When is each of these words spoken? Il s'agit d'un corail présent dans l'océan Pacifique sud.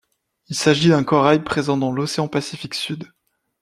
Il 0.47 0.55
s'agit 0.55 0.89
d'un 0.89 1.03
corail 1.03 1.43
présent 1.43 1.77
dans 1.77 1.91
l'océan 1.91 2.27
Pacifique 2.27 2.73
sud. 2.73 3.11